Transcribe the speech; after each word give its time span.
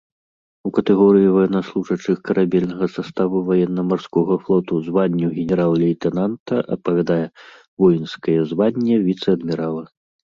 У 0.67 0.69
катэгорыі 0.75 1.31
ваеннаслужачых 1.33 2.17
карабельнага 2.29 2.87
саставу 2.93 3.41
ваенна-марскога 3.49 4.37
флоту 4.47 4.77
званню 4.87 5.27
генерал-лейтэнанта 5.37 6.55
адпавядае 6.77 7.19
воінскае 7.85 8.39
званне 8.55 8.95
віцэ-адмірала. 9.07 9.85